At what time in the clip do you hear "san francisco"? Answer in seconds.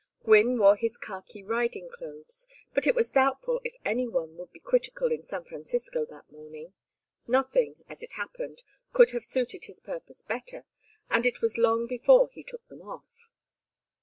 5.21-6.05